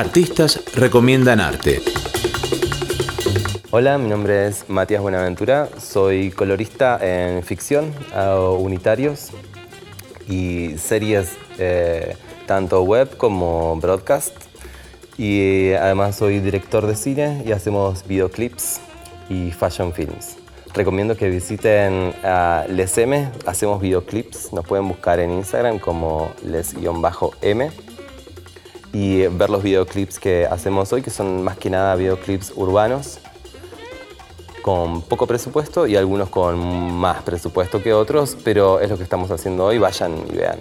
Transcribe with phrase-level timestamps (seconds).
[0.00, 1.82] Artistas recomiendan arte.
[3.70, 9.28] Hola, mi nombre es Matías Buenaventura, soy colorista en ficción, hago unitarios
[10.26, 14.34] y series eh, tanto web como broadcast.
[15.18, 18.80] Y además soy director de cine y hacemos videoclips
[19.28, 20.38] y fashion films.
[20.72, 27.70] Recomiendo que visiten a Les M, hacemos videoclips, nos pueden buscar en Instagram como les-m
[28.92, 33.20] y ver los videoclips que hacemos hoy, que son más que nada videoclips urbanos
[34.62, 36.58] con poco presupuesto y algunos con
[36.94, 40.58] más presupuesto que otros, pero es lo que estamos haciendo hoy, vayan y vean.